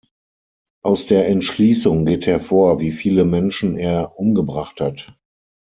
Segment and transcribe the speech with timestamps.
[0.81, 5.15] Aus der Entschließung geht hervor, wie viele Menschen er umgebracht hat.